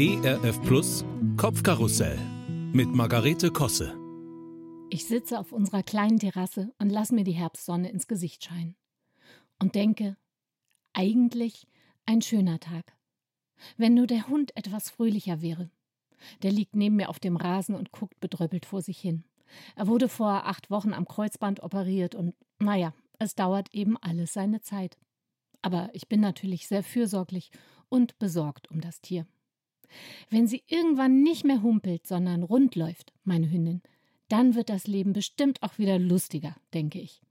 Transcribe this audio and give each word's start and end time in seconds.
ERF 0.00 0.62
Plus 0.62 1.04
Kopfkarussell 1.36 2.16
mit 2.72 2.86
Margarete 2.94 3.50
Kosse. 3.50 3.98
Ich 4.90 5.06
sitze 5.06 5.40
auf 5.40 5.50
unserer 5.50 5.82
kleinen 5.82 6.20
Terrasse 6.20 6.72
und 6.78 6.90
lasse 6.90 7.16
mir 7.16 7.24
die 7.24 7.32
Herbstsonne 7.32 7.90
ins 7.90 8.06
Gesicht 8.06 8.44
scheinen. 8.44 8.76
Und 9.58 9.74
denke, 9.74 10.16
eigentlich 10.92 11.66
ein 12.06 12.22
schöner 12.22 12.60
Tag. 12.60 12.96
Wenn 13.76 13.94
nur 13.94 14.06
der 14.06 14.28
Hund 14.28 14.56
etwas 14.56 14.88
fröhlicher 14.88 15.42
wäre. 15.42 15.68
Der 16.44 16.52
liegt 16.52 16.76
neben 16.76 16.94
mir 16.94 17.08
auf 17.08 17.18
dem 17.18 17.36
Rasen 17.36 17.74
und 17.74 17.90
guckt 17.90 18.20
bedröppelt 18.20 18.66
vor 18.66 18.82
sich 18.82 19.00
hin. 19.00 19.24
Er 19.74 19.88
wurde 19.88 20.08
vor 20.08 20.46
acht 20.46 20.70
Wochen 20.70 20.94
am 20.94 21.08
Kreuzband 21.08 21.64
operiert 21.64 22.14
und, 22.14 22.36
naja, 22.60 22.94
es 23.18 23.34
dauert 23.34 23.74
eben 23.74 23.96
alles 23.96 24.32
seine 24.32 24.60
Zeit. 24.60 24.96
Aber 25.60 25.90
ich 25.92 26.06
bin 26.06 26.20
natürlich 26.20 26.68
sehr 26.68 26.84
fürsorglich 26.84 27.50
und 27.88 28.16
besorgt 28.20 28.70
um 28.70 28.80
das 28.80 29.00
Tier. 29.00 29.26
Wenn 30.30 30.46
sie 30.46 30.62
irgendwann 30.66 31.22
nicht 31.22 31.44
mehr 31.44 31.62
humpelt, 31.62 32.06
sondern 32.06 32.42
rund 32.42 32.74
läuft, 32.74 33.12
meine 33.24 33.50
Hündin, 33.50 33.82
dann 34.28 34.54
wird 34.54 34.68
das 34.68 34.86
Leben 34.86 35.12
bestimmt 35.12 35.62
auch 35.62 35.78
wieder 35.78 35.98
lustiger, 35.98 36.56
denke 36.74 37.00
ich. 37.00 37.22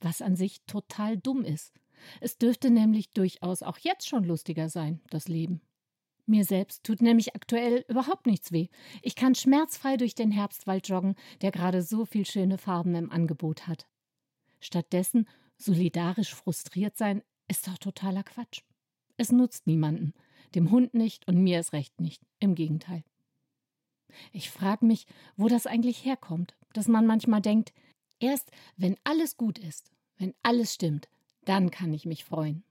Was 0.00 0.22
an 0.22 0.36
sich 0.36 0.62
total 0.66 1.16
dumm 1.16 1.44
ist. 1.44 1.72
Es 2.20 2.38
dürfte 2.38 2.70
nämlich 2.70 3.10
durchaus 3.10 3.62
auch 3.62 3.78
jetzt 3.78 4.08
schon 4.08 4.24
lustiger 4.24 4.68
sein, 4.68 5.00
das 5.10 5.28
Leben. 5.28 5.60
Mir 6.26 6.44
selbst 6.44 6.84
tut 6.84 7.02
nämlich 7.02 7.34
aktuell 7.34 7.84
überhaupt 7.88 8.26
nichts 8.26 8.50
weh. 8.50 8.68
Ich 9.02 9.14
kann 9.14 9.34
schmerzfrei 9.34 9.96
durch 9.96 10.14
den 10.14 10.30
Herbstwald 10.30 10.88
joggen, 10.88 11.16
der 11.42 11.50
gerade 11.50 11.82
so 11.82 12.06
viel 12.06 12.24
schöne 12.26 12.58
Farben 12.58 12.94
im 12.94 13.10
Angebot 13.10 13.66
hat. 13.66 13.86
Stattdessen 14.60 15.28
solidarisch 15.58 16.34
frustriert 16.34 16.96
sein, 16.96 17.22
ist 17.48 17.68
doch 17.68 17.78
totaler 17.78 18.22
Quatsch. 18.22 18.62
Es 19.16 19.30
nutzt 19.30 19.66
niemanden, 19.66 20.14
dem 20.54 20.70
Hund 20.70 20.94
nicht 20.94 21.26
und 21.28 21.42
mir 21.42 21.58
es 21.58 21.72
recht 21.72 22.00
nicht, 22.00 22.22
im 22.40 22.54
Gegenteil. 22.54 23.04
Ich 24.32 24.50
frage 24.50 24.86
mich, 24.86 25.06
wo 25.36 25.48
das 25.48 25.66
eigentlich 25.66 26.04
herkommt, 26.04 26.54
dass 26.72 26.88
man 26.88 27.06
manchmal 27.06 27.40
denkt, 27.40 27.72
erst 28.20 28.50
wenn 28.76 28.96
alles 29.04 29.36
gut 29.36 29.58
ist, 29.58 29.90
wenn 30.18 30.34
alles 30.42 30.74
stimmt, 30.74 31.08
dann 31.44 31.70
kann 31.70 31.92
ich 31.92 32.06
mich 32.06 32.24
freuen. 32.24 32.64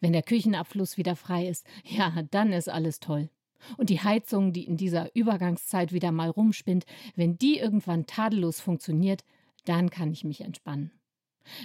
Wenn 0.00 0.12
der 0.12 0.22
Küchenabfluss 0.22 0.96
wieder 0.96 1.16
frei 1.16 1.48
ist, 1.48 1.66
ja, 1.84 2.22
dann 2.30 2.52
ist 2.52 2.68
alles 2.68 3.00
toll. 3.00 3.30
Und 3.76 3.90
die 3.90 4.00
Heizung, 4.00 4.52
die 4.52 4.64
in 4.64 4.76
dieser 4.76 5.14
Übergangszeit 5.14 5.92
wieder 5.92 6.12
mal 6.12 6.30
rumspinnt, 6.30 6.86
wenn 7.14 7.38
die 7.38 7.58
irgendwann 7.58 8.06
tadellos 8.06 8.60
funktioniert, 8.60 9.24
dann 9.64 9.90
kann 9.90 10.12
ich 10.12 10.24
mich 10.24 10.40
entspannen. 10.40 10.90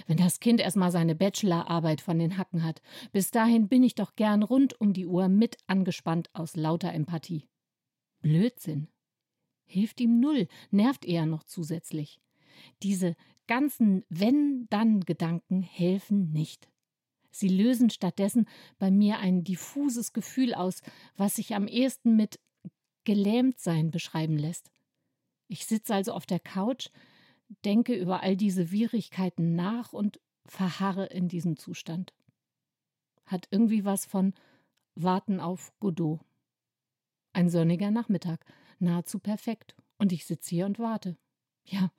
Wenn 0.06 0.16
das 0.16 0.40
Kind 0.40 0.60
erstmal 0.60 0.90
seine 0.90 1.14
Bachelorarbeit 1.14 2.00
von 2.00 2.18
den 2.18 2.38
Hacken 2.38 2.64
hat, 2.64 2.82
bis 3.12 3.30
dahin 3.30 3.68
bin 3.68 3.82
ich 3.82 3.94
doch 3.94 4.16
gern 4.16 4.42
rund 4.42 4.80
um 4.80 4.92
die 4.92 5.06
Uhr 5.06 5.28
mit 5.28 5.58
angespannt 5.66 6.30
aus 6.32 6.56
lauter 6.56 6.92
Empathie. 6.92 7.48
Blödsinn. 8.20 8.88
Hilft 9.66 10.00
ihm 10.00 10.20
null, 10.20 10.48
nervt 10.70 11.04
eher 11.04 11.26
noch 11.26 11.44
zusätzlich. 11.44 12.20
Diese 12.82 13.16
ganzen 13.46 14.04
Wenn-Dann-Gedanken 14.08 15.62
helfen 15.62 16.32
nicht. 16.32 16.68
Sie 17.30 17.48
lösen 17.48 17.90
stattdessen 17.90 18.48
bei 18.78 18.90
mir 18.90 19.18
ein 19.18 19.44
diffuses 19.44 20.12
Gefühl 20.12 20.54
aus, 20.54 20.80
was 21.16 21.34
sich 21.34 21.54
am 21.54 21.68
ehesten 21.68 22.16
mit 22.16 22.40
Gelähmtsein 23.04 23.90
beschreiben 23.90 24.38
lässt. 24.38 24.70
Ich 25.48 25.66
sitze 25.66 25.94
also 25.94 26.12
auf 26.12 26.26
der 26.26 26.40
Couch, 26.40 26.88
denke 27.64 27.94
über 27.94 28.22
all 28.22 28.36
diese 28.36 28.70
Widrigkeiten 28.70 29.54
nach 29.54 29.92
und 29.92 30.20
verharre 30.46 31.06
in 31.06 31.28
diesem 31.28 31.56
Zustand. 31.56 32.12
Hat 33.24 33.48
irgendwie 33.50 33.84
was 33.84 34.06
von 34.06 34.34
Warten 34.94 35.40
auf 35.40 35.72
Godot. 35.80 36.20
Ein 37.32 37.50
sonniger 37.50 37.90
Nachmittag, 37.90 38.44
nahezu 38.78 39.18
perfekt, 39.18 39.74
und 39.98 40.12
ich 40.12 40.26
sitze 40.26 40.50
hier 40.50 40.66
und 40.66 40.78
warte. 40.78 41.16
Ja, 41.64 41.90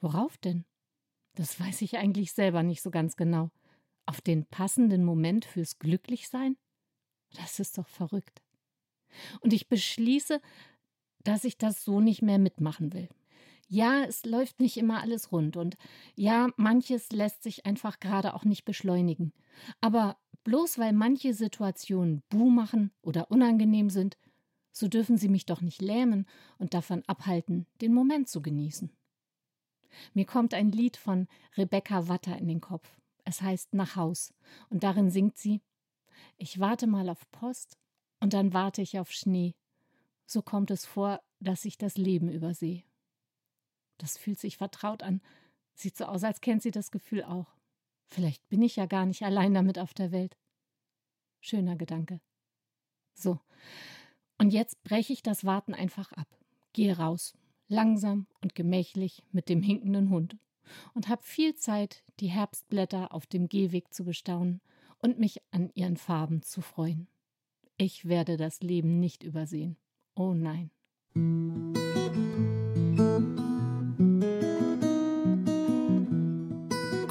worauf 0.00 0.36
denn? 0.38 0.64
Das 1.34 1.58
weiß 1.60 1.82
ich 1.82 1.98
eigentlich 1.98 2.32
selber 2.32 2.62
nicht 2.62 2.82
so 2.82 2.90
ganz 2.90 3.16
genau. 3.16 3.50
Auf 4.06 4.20
den 4.20 4.46
passenden 4.46 5.04
Moment 5.04 5.44
fürs 5.44 5.78
Glücklichsein? 5.78 6.56
Das 7.34 7.58
ist 7.58 7.78
doch 7.78 7.88
verrückt. 7.88 8.42
Und 9.40 9.52
ich 9.52 9.68
beschließe, 9.68 10.40
dass 11.24 11.44
ich 11.44 11.58
das 11.58 11.84
so 11.84 12.00
nicht 12.00 12.22
mehr 12.22 12.38
mitmachen 12.38 12.92
will. 12.92 13.08
Ja, 13.68 14.04
es 14.04 14.24
läuft 14.24 14.60
nicht 14.60 14.76
immer 14.76 15.00
alles 15.00 15.32
rund 15.32 15.56
und 15.56 15.76
ja, 16.14 16.48
manches 16.56 17.10
lässt 17.10 17.42
sich 17.42 17.66
einfach 17.66 17.98
gerade 17.98 18.34
auch 18.34 18.44
nicht 18.44 18.64
beschleunigen. 18.64 19.32
Aber 19.80 20.18
bloß 20.44 20.78
weil 20.78 20.92
manche 20.92 21.34
Situationen 21.34 22.22
buh 22.28 22.48
machen 22.48 22.92
oder 23.02 23.30
unangenehm 23.30 23.90
sind, 23.90 24.16
so 24.70 24.86
dürfen 24.88 25.16
sie 25.16 25.28
mich 25.28 25.46
doch 25.46 25.62
nicht 25.62 25.82
lähmen 25.82 26.26
und 26.58 26.74
davon 26.74 27.02
abhalten, 27.06 27.66
den 27.80 27.92
Moment 27.92 28.28
zu 28.28 28.40
genießen. 28.40 28.92
Mir 30.14 30.26
kommt 30.26 30.54
ein 30.54 30.70
Lied 30.70 30.96
von 30.96 31.26
Rebecca 31.56 32.08
Watter 32.08 32.38
in 32.38 32.46
den 32.46 32.60
Kopf. 32.60 32.96
Es 33.24 33.42
heißt 33.42 33.74
Nach 33.74 33.96
Haus 33.96 34.32
und 34.68 34.84
darin 34.84 35.10
singt 35.10 35.38
sie 35.38 35.60
Ich 36.36 36.60
warte 36.60 36.86
mal 36.86 37.08
auf 37.08 37.28
Post 37.32 37.78
und 38.20 38.32
dann 38.32 38.52
warte 38.52 38.82
ich 38.82 39.00
auf 39.00 39.10
Schnee. 39.10 39.56
So 40.26 40.42
kommt 40.42 40.70
es 40.70 40.86
vor, 40.86 41.20
dass 41.40 41.64
ich 41.64 41.78
das 41.78 41.96
Leben 41.96 42.30
übersehe. 42.30 42.84
Das 43.98 44.18
fühlt 44.18 44.38
sich 44.38 44.56
vertraut 44.56 45.02
an. 45.02 45.20
Sieht 45.74 45.96
so 45.96 46.04
aus, 46.06 46.24
als 46.24 46.40
kennt 46.40 46.62
sie 46.62 46.70
das 46.70 46.90
Gefühl 46.90 47.24
auch. 47.24 47.56
Vielleicht 48.06 48.48
bin 48.48 48.62
ich 48.62 48.76
ja 48.76 48.86
gar 48.86 49.06
nicht 49.06 49.22
allein 49.22 49.54
damit 49.54 49.78
auf 49.78 49.94
der 49.94 50.12
Welt. 50.12 50.36
Schöner 51.40 51.76
Gedanke. 51.76 52.20
So. 53.14 53.40
Und 54.38 54.52
jetzt 54.52 54.82
breche 54.84 55.12
ich 55.12 55.22
das 55.22 55.44
Warten 55.44 55.74
einfach 55.74 56.12
ab. 56.12 56.28
Gehe 56.72 56.96
raus, 56.96 57.36
langsam 57.68 58.26
und 58.40 58.54
gemächlich 58.54 59.22
mit 59.32 59.48
dem 59.48 59.62
hinkenden 59.62 60.10
Hund 60.10 60.36
und 60.94 61.08
habe 61.08 61.22
viel 61.22 61.54
Zeit, 61.54 62.04
die 62.20 62.28
Herbstblätter 62.28 63.12
auf 63.12 63.26
dem 63.26 63.48
Gehweg 63.48 63.92
zu 63.92 64.04
bestaunen 64.04 64.60
und 64.98 65.18
mich 65.18 65.40
an 65.50 65.70
ihren 65.74 65.96
Farben 65.96 66.42
zu 66.42 66.60
freuen. 66.60 67.08
Ich 67.76 68.06
werde 68.06 68.36
das 68.36 68.60
Leben 68.60 68.98
nicht 69.00 69.22
übersehen. 69.22 69.76
Oh 70.14 70.32
nein. 70.32 70.70